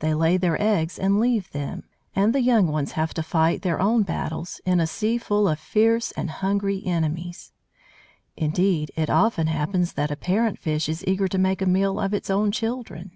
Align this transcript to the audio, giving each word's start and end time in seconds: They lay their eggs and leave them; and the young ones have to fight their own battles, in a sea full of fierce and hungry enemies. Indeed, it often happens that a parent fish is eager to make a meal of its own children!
They 0.00 0.12
lay 0.12 0.36
their 0.36 0.60
eggs 0.60 0.98
and 0.98 1.20
leave 1.20 1.52
them; 1.52 1.84
and 2.12 2.34
the 2.34 2.40
young 2.40 2.66
ones 2.66 2.90
have 2.98 3.14
to 3.14 3.22
fight 3.22 3.62
their 3.62 3.78
own 3.80 4.02
battles, 4.02 4.60
in 4.66 4.80
a 4.80 4.88
sea 4.88 5.18
full 5.18 5.46
of 5.46 5.60
fierce 5.60 6.10
and 6.10 6.28
hungry 6.30 6.82
enemies. 6.84 7.52
Indeed, 8.36 8.90
it 8.96 9.08
often 9.08 9.46
happens 9.46 9.92
that 9.92 10.10
a 10.10 10.16
parent 10.16 10.58
fish 10.58 10.88
is 10.88 11.06
eager 11.06 11.28
to 11.28 11.38
make 11.38 11.62
a 11.62 11.64
meal 11.66 12.00
of 12.00 12.12
its 12.12 12.28
own 12.28 12.50
children! 12.50 13.12